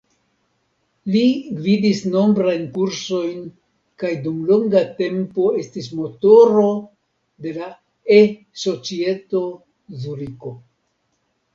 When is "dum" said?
4.23-4.39